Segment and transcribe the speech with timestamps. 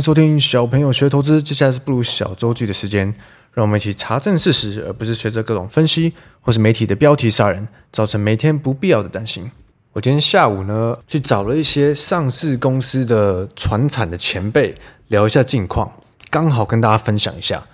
[0.00, 3.14] 收听小朋友学投资，接下来是不鲁小周记的时间，
[3.52, 9.50] 让我们一起查证事实，而不是随着各种分析或是媒体的标题杀人，造成每天不必要的担心。
[9.92, 14.74] 我今天下午呢，去找了一些上市公司的传产的前辈
[15.08, 15.90] 聊一下近况，
[16.30, 17.66] 刚好跟大家分享一下。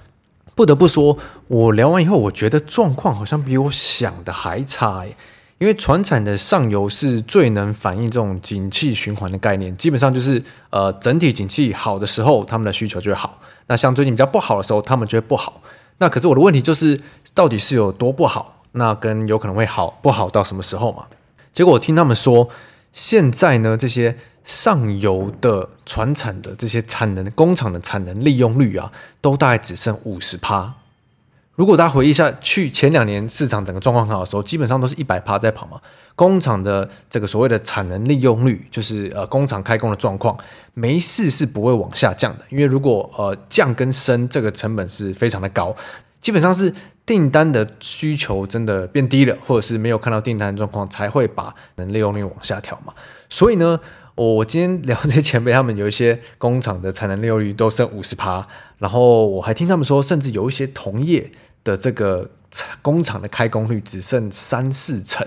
[0.54, 1.18] 不得不说，
[1.48, 5.16] 我聊完以后，我觉得状况好像比我想的还差欸。
[5.58, 15.62] 因为船产的上游是最能反映这种景气循环的概念，基本上就是呃整体景气好的时候，他们的需求就会好；那像最近比较不好的时候，他们就会不好。
[15.98, 17.00] 那可是我的问题就是，
[17.32, 18.62] 到底是有多不好？
[18.72, 21.04] 那跟有可能会好不好到什么时候嘛？
[21.52, 22.48] 结果我听他们说，
[22.92, 28.90] 现在呢这些上游的船产的这些产能工厂的产能利用率啊，
[29.20, 30.74] 都大概只剩五十趴。
[31.56, 35.80] 如果大家回忆一下，去前两年市场整个状况很好的时候，基本上都是一百趴在跑嘛。
[36.16, 40.36] 工厂的这个所谓的产能利用率，就是呃工厂开工的状况，
[40.74, 42.44] 没事是不会往下降的。
[42.50, 45.74] 因为如果呃降跟升，这个成本是非常的高，
[46.20, 46.74] 基本上是
[47.06, 52.92] 订单的需求真的变低了，或者是没有看到订单的状况，才会把能利用率往下调嘛。
[53.28, 53.78] 所以呢，
[54.16, 58.46] 我今天聊这些前辈，他们有一些工厂的产能利用率都剩五十趴，
[58.78, 61.30] 然后我还听他们说，甚至有一些同业。
[61.64, 62.30] 的这个
[62.80, 65.26] 工厂的开工率只剩三四成，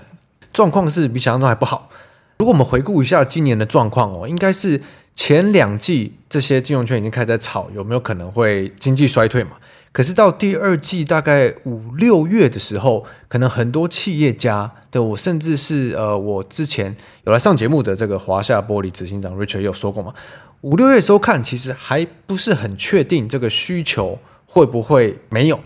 [0.52, 1.90] 状况是比想象中还不好。
[2.38, 4.80] 如果我们回顾一下今年的状况哦，应该是
[5.16, 9.52] 前两季这些金融圈已经开始在炒有没有可能会经济衰退嘛？
[9.90, 20.14] 可是到第二季大概五六月的时候，可能很多企业家对我，甚至是呃我之前有来上节目的这个华夏玻璃执行长 Richard 有说过嘛，
[20.60, 25.58] 五六月的时候看其实还不是很确定这个需求会不会没有。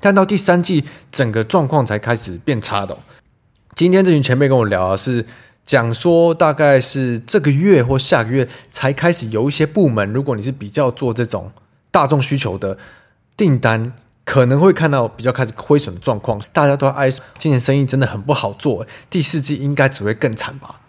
[0.00, 2.96] 但到第三季，整个状况才开始变差的。
[3.74, 5.26] 今天这群前辈跟我聊啊是
[5.64, 11.50] 讲说，大概是这个月或下个月才开始有一些部门，如果你是比较做这种
[11.90, 12.78] 大众需求的
[13.36, 13.92] 订单，
[14.24, 16.40] 可能会看到比较开始亏损的状况。
[16.52, 20.80] 大家都爱说今年生意真的很不好做，第四季应该只会更惨吧？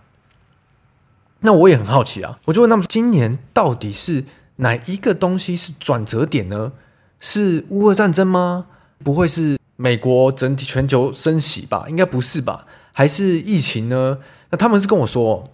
[1.42, 4.26] 那我也很好奇啊，我就问他们，今年到底是
[4.58, 6.72] 哪一个东西是转折点呢？
[7.20, 8.66] 是乌俄战争吗？
[9.04, 11.86] 不会是美国整体全球升息吧？
[11.88, 12.66] 应该不是吧？
[12.92, 14.18] 还是疫情呢？
[14.50, 15.50] 那他们是跟我说，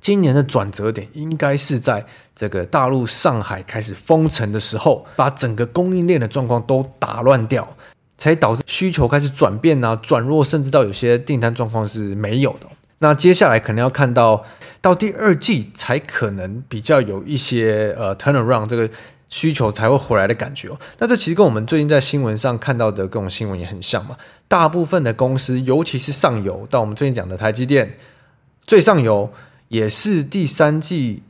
[0.00, 7.76] 今年的转折点应该是在这个大陆上海开始封城的时候，把整个供应链的状况都打乱掉，
[8.16, 12.66] 才导致需求开始转变啊、转弱，甚至到有些订单状况是没有的。
[13.00, 14.44] 那接下来可能要看到
[14.80, 18.88] 到第二季才可能比较有一些呃 turnaround 这个。
[19.30, 20.78] 需求才会回来的感觉哦。
[20.98, 24.16] 那这其实跟我们最近在新闻上看到的各种新闻也很像嘛。
[24.48, 27.96] 大部分的公司，尤其是上游，到我们最近讲的台积电，
[28.66, 29.32] 最上游
[29.68, 31.22] 也是第三季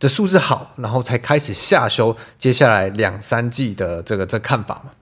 [0.00, 4.92] 的数字好，然后才开始下修接下来两三季的这个这看法嘛。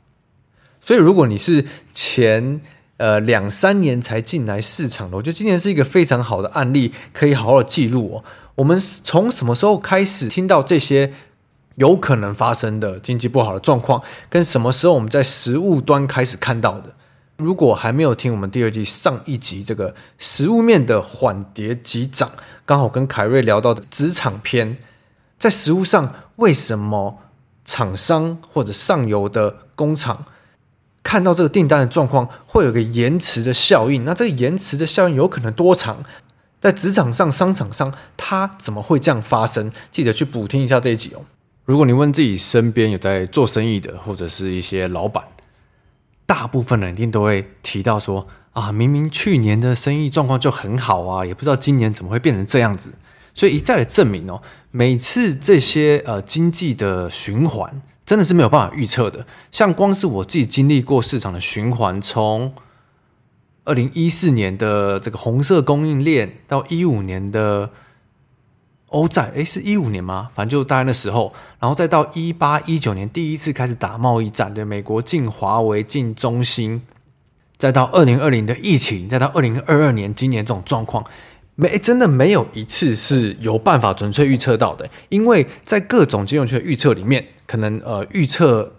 [0.80, 2.60] 所以如果你是前
[2.96, 8.24] 呃两三年才进来市场的，我觉得今年是一个非常好的案例，可以好好的记录哦。
[8.56, 11.12] 我们从什么时候开始听到这些？
[11.76, 16.94] 有可能发生的经济不好的状况，跟什么时候我们在实物端开始看到的？
[17.36, 22.30] 如果还没有听我们第二季上一集这个实物面的缓跌急涨，
[22.64, 24.78] 刚好跟凯瑞聊到的职场篇，
[25.36, 27.18] 在实物上为什么
[27.64, 30.26] 厂商或者上游的工厂
[31.02, 34.04] 看到这个订单的状况会有个延迟的效应？
[34.04, 36.04] 那这个延迟的效应有可能多长？
[36.60, 39.72] 在职场上、商场上，它怎么会这样发生？
[39.90, 41.22] 记得去补听一下这一集哦。
[41.64, 45.24] 如果你问自己身边有在做生意的，或者是一些老板，
[46.26, 52.92] 大部分人一定都会提到说啊，明明去年的生意状况就很好啊，也不知道今年怎么会变成这样子。
[53.32, 59.26] 所以一再的证明哦，每次这些呃经济的循环真的是没有办法预测的。
[59.50, 62.52] 像光是我自己经历过市场的循环，从
[63.64, 67.70] 二零一四年的这个红色供应链到一五年的。
[68.94, 70.30] 欧债，诶，是一五年吗？
[70.36, 76.80] 反正就大概那时候，然后再到一八一九年第一次开始打贸易战，对，美国进华为、进中兴，
[77.58, 81.04] 再到二零二零的疫情，再到二零二二年今年这种状况，
[81.56, 88.74] 没真的没有一次是有办法准确预测到的，因为在各种金融学的预测里面，可能呃预测，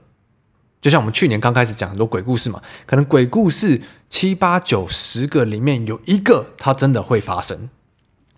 [0.80, 7.70] 就像我们去年刚开始讲很多鬼故事嘛，可能鬼故事七八九十个里面有一个它真的会发生。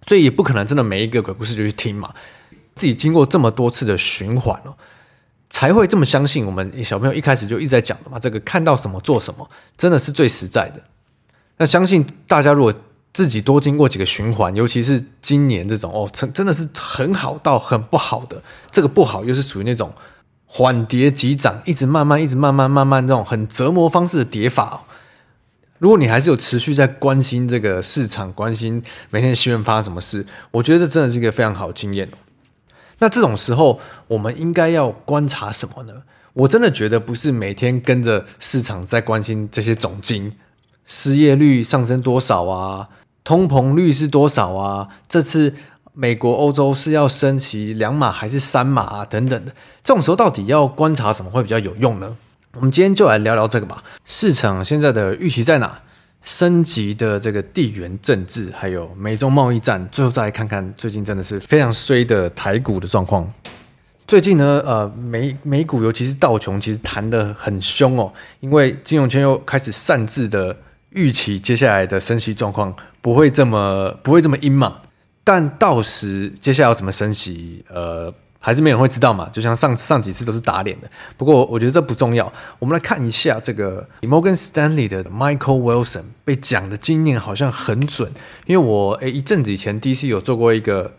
[0.07, 2.11] 所以也不可能真的每一个鬼故事就去听嘛，
[2.73, 4.73] 自己经过这么多次的循环哦，
[5.49, 10.81] 才会这么相信我们小朋友一开始就一直在讲的嘛，这个看到什么做什么，真的是最实在的。
[11.57, 12.73] 那相信大家如果
[13.11, 19.91] 自己多经过几个循环，尤其是今年这种哦，真真的是很好到很不好的，这个不好又是属于那种
[20.45, 24.83] 缓跌急涨，一直慢慢一直慢慢慢慢这种很折磨方式的跌法。
[25.79, 32.09] 如果你还是有持续在关心这个市场，关心每天新闻发生什么事，我觉得这真的是一个非常好的经验。
[32.99, 36.01] 那这种时候，我们应该要观察什么呢？
[36.33, 40.33] 我真的觉得不是每天跟着市场在关心这些总经，
[40.85, 42.89] 失业率上升多少啊，
[43.23, 45.53] 通膨率是多少啊，这次
[45.93, 49.51] 美国、欧洲是要升旗两码还是三码啊，等等的。
[49.83, 52.17] 这种时候到底要观察什么会比较有用呢？
[52.57, 53.83] 我们今天就来聊聊这个吧。
[54.03, 55.79] 市场现在的预期在哪？
[56.23, 63.31] 升级的这个地缘政治，还有美中贸易战，最后再来看看最近真的是非常衰的台股的状况。
[64.07, 70.57] 最近呢，呃，美美股尤其是道琼，其实弹得很凶哦，因为金融圈又开始擅自的
[70.89, 74.77] 预期接下来的升息状况不会这么不会这么阴嘛。
[75.23, 78.11] 但到时接下来要怎么升息，呃。
[78.39, 80.89] 还是没人会知道嘛，就像上上几次都是打脸的。
[81.17, 88.11] 不过我觉得这不重要，我们来看一下这个 Morgan Stanley 的 Michael Wilson 被讲的经验好像很准，
[88.45, 90.93] 因为我诶一阵子以前 DC 有做过一个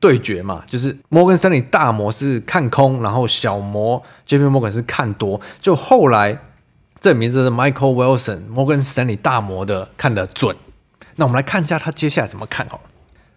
[0.00, 6.38] 对决嘛，就是 Morgan Stanley 大摩是看空，然后小摩 JP Morgan 是看多，就后来
[7.00, 10.54] 证明这是 Michael Wilson Morgan Stanley 大摩的看得准。
[11.16, 12.82] 那我们来看一下他接下来怎么看好了。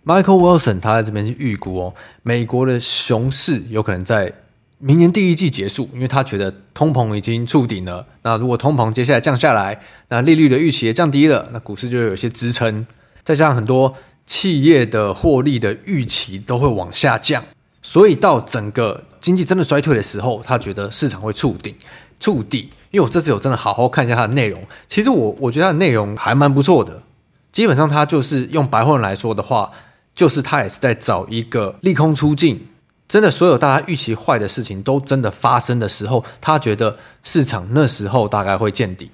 [0.07, 1.94] Michael Wilson 他在这边是预估哦，
[2.24, 4.31] 美国的熊市有可能在
[4.77, 8.07] 明年第一季结束，因为他觉得通膨已经触顶了。
[8.21, 12.88] 那如果通膨接下来降下来，那利率的预期也降低了，那股市就有些支撑。
[13.25, 13.94] 再加上很多
[14.25, 17.44] 企业的获利的预期都会往下降，
[17.81, 21.75] 所以到整个经济真的衰退的时候，他觉得市场会触顶
[22.18, 22.69] 触底。
[22.92, 27.03] 因为我这次有真的好好看一下它的内容，其实我我觉得它的内容还蛮不错的。
[27.51, 29.69] 基本上它就是用白话文来说的话。
[30.17, 32.67] 就是他也是在找一个利空出尽，
[33.07, 39.11] 真的所有大家预期坏的事情都真的发生的时候，他觉得市场那时候大概会见底，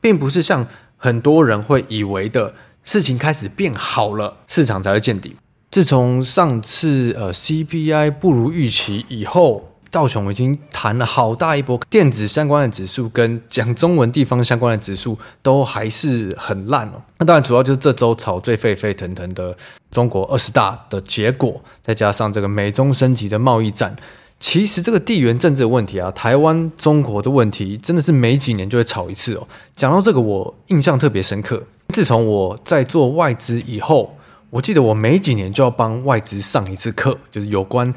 [0.00, 0.66] 并不是像
[0.96, 5.36] 很多人会以为的事情开始变好了，市场才会见底。
[5.70, 9.75] 自从上次呃 CPI 不如预期以后。
[9.90, 17.02] 道琼已经弹了好大一波，电子相关的指数跟讲中文地方相关的指数都还是很烂哦。
[17.18, 19.56] 那当然，主要就是这周炒最沸沸腾腾的
[19.90, 23.96] 中国二十大的结果，再加上这个美中升级的贸易战。
[24.38, 29.48] 其实这个地缘政治的问题啊，台湾、中国的问题，真的是每几年就会炒一次哦。
[29.74, 31.62] 讲到这个，我印象特别深刻。
[31.94, 34.14] 自从我在做外资以后，
[34.50, 37.90] 我记得我每几年就要帮外资上一次课，就是有关。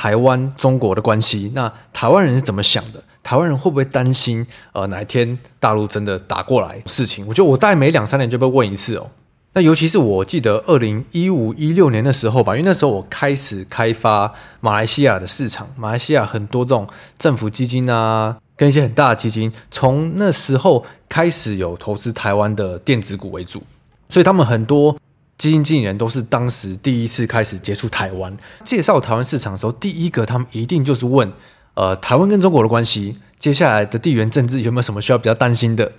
[0.00, 3.04] 台湾中国的关系，那台湾人是怎么想的？
[3.22, 4.46] 台湾人会不会担心？
[4.72, 7.26] 呃，哪一天大陆真的打过来事情？
[7.26, 9.10] 我觉得我大概每两三年就被问一次哦。
[9.52, 16.88] 那尤其是我记得二零一五一六年的时候吧，因为那时候我开始开发马来西亚的市场，马来西亚很多这种
[17.18, 23.62] 政府基金啊，跟一些很大的基金，从那时候开始有投资台湾的电子股为主，
[24.08, 24.96] 所以他们很多。
[25.40, 31.32] 基金经理人都是当时第一次开始接触台湾，介绍台湾市场的时候，第一个他们一定就是问，
[31.72, 35.92] 呃，台湾跟中国的关系，接下来的地缘政治有没有什么需要比较担心的？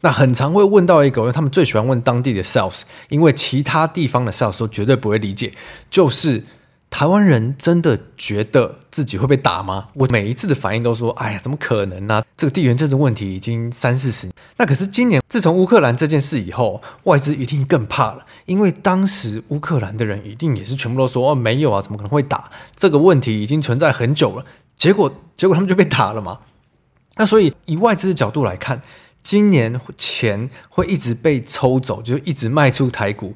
[0.00, 5.52] 那很常会问到一个，因为他们最喜欢问当地的 sales，因为其他地方的 sales 都绝对不会理解，
[5.90, 6.42] 就是。
[6.88, 9.88] 台湾人真的觉得自己会被打吗？
[9.94, 14.30] 我每一次的反应都说：“哎呀，怎么可能呢、这个地缘政治问题已经三四十。
[14.56, 22.50] 那可是今年，自从乌克兰这件事以后，外资一定更怕了，因为当时乌克兰的人一定也是全部都说：‘哦，没有啊，怎么可能会打？
[22.74, 24.46] 这个问题已经存在很久了。’
[24.78, 26.38] 结果，结果他们就被打了嘛。
[27.16, 28.80] 那所以，以外资的角度来看，
[29.22, 33.34] 今年钱会一直被抽走，就一直卖出台股。”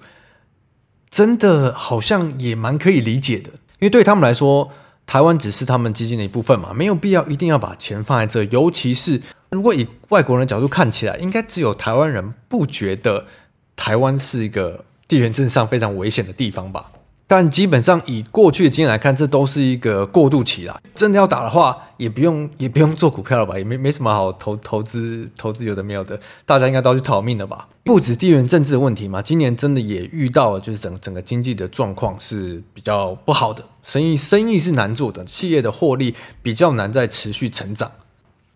[1.11, 4.71] 真的好像也蛮可以理解的，因为对他们来说，
[5.07, 8.45] 台湾只是他们基金的一部分嘛，没有必要一定要把钱放在这。
[8.45, 13.27] 尤其是如果以外国人的角度看起来，应该只有台湾人不觉得
[13.75, 16.93] 台湾是一个地缘政治上非常危险的地方吧。
[17.27, 20.81] 但基本上以过去的经验来看，这都是一个过渡期啦。
[20.97, 27.69] 真的要打的话，也不用也不用做股票了吧，也没没什么好投投资投资有的没有的，大家应该都要去逃命了吧。
[27.91, 37.91] 不止地缘政治的问题嘛，今年真的也遇到了，就是整整个经济的状况是比较不好的，生意生意是难做的，企业的获利比较难再持续成长。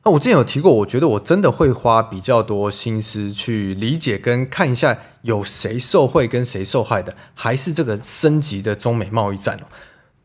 [0.05, 9.59] 那我之前有提过，我觉得我真的会花比较多心思去理解跟看一下有谁受惠跟谁受害的，还是这个升级的中美贸易战。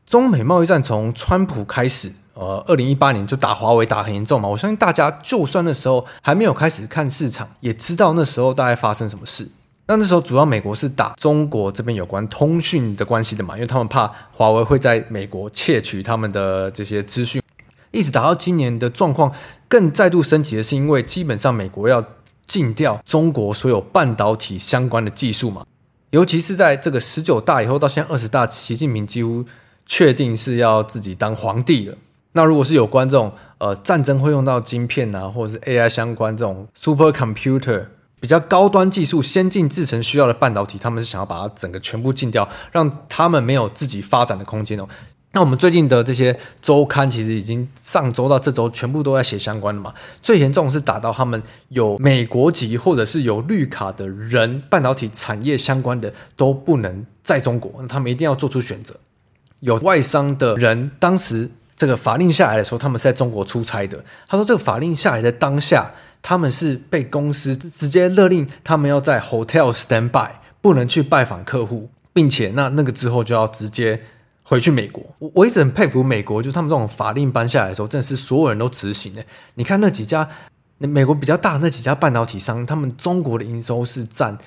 [0.10, 4.50] 中美贸易战从川普开始，呃，二零一八年就打华为打很严重嘛。
[4.50, 9.48] 我相信大家就算那时候还没有开始看市场，也知道那时候大概发生什么事。
[9.86, 17.40] 那那时候主要美国是打中国这边有关通讯的关系的嘛，因为他们怕华为会在美国窃取他们的这些资讯。
[17.92, 19.32] 一直打到今年的状况
[19.68, 22.04] 更再度升级的是，因为基本上美国要
[22.48, 25.64] 禁掉中国所有半导体相关的技术嘛，
[26.10, 29.46] 尤其是在这个十九大以后到现在二十大，习近平几乎
[29.90, 31.98] 确定是要自己当皇帝了。
[32.34, 37.88] 那如果是有关这种呃战争会用到晶片啊，或者是 AI 相关这种 super computer
[38.22, 44.88] 比较高端技术、先进制程需要的半导体，他们是想要把它整个全部禁掉，让他们没有自己发展的空间哦。
[45.32, 49.94] 那我们最近的这些周刊，其实已经上周到这周全部都在写相关的嘛。
[50.22, 58.96] 最严重是打到他们有美国籍或者是有绿卡的人，半导体产业相关的都不能在中国，那他们一定要做出选择。
[59.60, 64.04] 有外商的人，当时这个法令下来的时候，他们是在中国出差的。
[64.28, 65.92] 他说，这个法令下来的当下。
[66.22, 74.02] 他们是被公司直接勒令，他们要在 hotel stand by，不能去拜访客户，并且那那个之后就要直接
[74.44, 75.02] 回去美国。
[75.20, 79.24] 我我一直很佩服美国，就是他们这种法令颁下来的时候，真的是所有人都执行的。
[79.56, 80.28] 你看那几家
[80.78, 84.38] 美国比较大那几家半导体商，他们中国的营收是占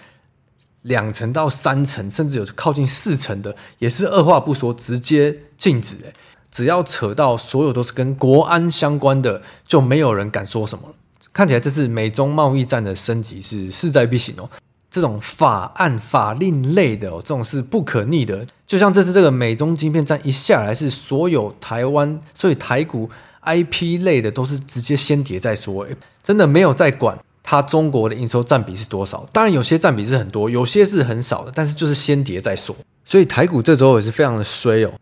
[0.83, 5.97] 两层到三层，甚至有靠近四层的，也是二话不说直接禁止。
[6.03, 6.13] 诶，
[6.51, 10.95] 只要扯到所有都是跟国安相关的，就没有人敢说什么了。
[11.33, 14.49] 看起来这次美中贸易战的升级是势在必行哦。
[14.91, 18.47] 这种法案法令类的哦，这种是不可逆的。
[18.67, 23.09] 就像这次这个美中晶片战一下来，是所有台湾，所以台股
[23.45, 25.87] IP 类的都是直接先跌再说，
[26.23, 27.19] 真的没有再管
[27.53, 29.29] 它中国的营收占比是多少。
[29.31, 32.75] 当然有些占比是很多，有些是很少的，但是就是先跌再说。
[33.05, 34.93] 所以台股这周也是非常的衰哦，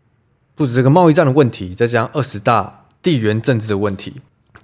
[0.57, 4.15] 不止这个贸易战的问题，再加上二十大地缘政治的问题。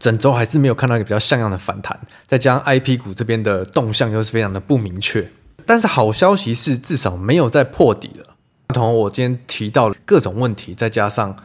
[0.01, 5.31] 整周还是没有看到一个比较像样的反弹，再加上 IP 股这边的动向又是非常的不明确。
[5.65, 8.35] 但是好消息是，至少没有再破底了。
[8.75, 11.37] 同我今天提到的各种问题，再加上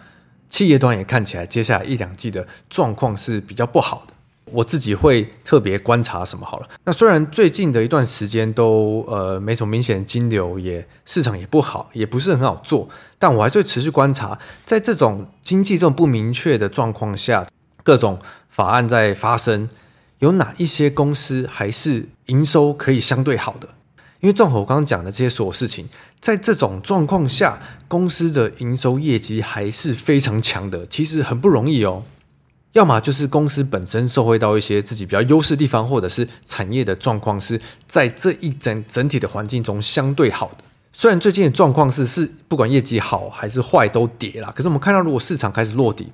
[0.50, 4.11] 企业端也看起来接下来一两季的状况是比较不好的。
[4.46, 6.68] 我自己会特别观察什么好了。
[6.84, 17.46] 那虽然最近的一段时间都呃没什么明显的金流，也市场也不好，也不是很好做，但我还是会持续观察，在这种经济这种不明确的状况下，
[17.84, 18.20] 各种。
[18.54, 19.70] 法案在发生，
[20.20, 23.70] 有哪一些公司还是营收可以相对好的？
[24.20, 25.88] 因为正好我刚刚讲的这些所有事情，
[26.20, 32.04] 在这种状况下，公司的营收业绩还是非常强的，其实很不容易哦。
[32.74, 40.64] 要么就是公司本身受惠到一些自己比较优势地方，或者是产业的状况是在这一整整体的环境中相对好的。
[40.94, 46.12] 虽然最近的状况是是不管业绩好还是坏都跌了，可是我们看到如果市场开始落底。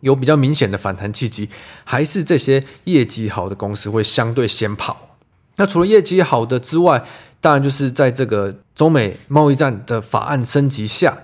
[0.00, 1.50] 有比较明显的反弹契机，
[1.84, 5.18] 还是这些业绩好的公司会相对先跑。
[5.56, 7.04] 那除了业绩好的之外，
[7.38, 11.18] 当然就是在这个中美贸易战的法案升级下，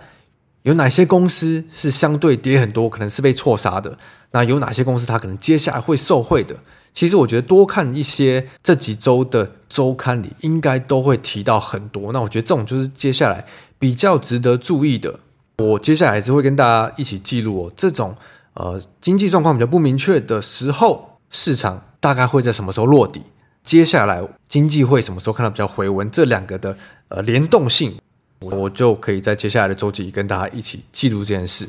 [0.64, 3.96] 有哪些公司是相对跌很多，可能是被错杀的？
[4.32, 6.56] 那有哪些公司它可能接下来会受惠的？
[6.92, 12.12] 其实我觉得多看一些这几周的周刊里，应该都会提到很多。
[12.12, 13.44] 那我觉得这种就是接下来
[13.78, 15.20] 比较值得注意的。
[15.58, 18.16] 我接下来还是会跟大家一起记录哦，这种。
[18.58, 23.20] 呃，经济状况比较不明确的时候，市场大概会在什么时候落底？
[23.62, 26.10] 接下来经济会什么时候看到比较回温？
[26.10, 26.74] 这两个的
[27.08, 27.94] 呃联动性，
[28.40, 31.68] 我就可以在接下来的周几跟大家一起记录这件事。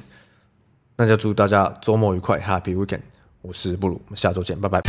[1.00, 3.01] 那就祝大家周末愉快，Happy Weekend！
[3.44, 4.82] 我是布鲁，我们下周见，拜拜。